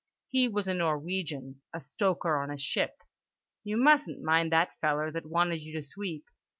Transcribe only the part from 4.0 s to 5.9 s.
mind that feller that wanted you to